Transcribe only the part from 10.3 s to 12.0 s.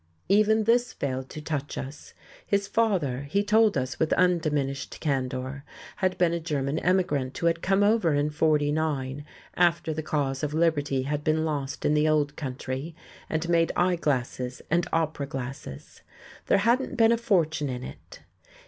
of liberty had been lost in